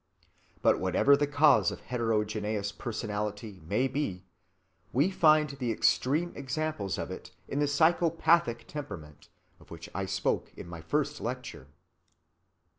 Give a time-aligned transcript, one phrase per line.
[0.63, 4.25] But whatever the cause of heterogeneous personality may be,
[4.91, 9.29] we find the extreme examples of it in the psychopathic temperament,
[9.59, 11.67] of which I spoke in my first lecture.